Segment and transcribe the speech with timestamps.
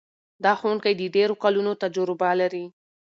[0.43, 2.65] دا ښوونکی د ډېرو کلونو تجربه لري.